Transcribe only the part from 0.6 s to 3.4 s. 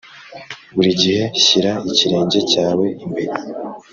buri gihe shyira ikirenge cyawe imbere.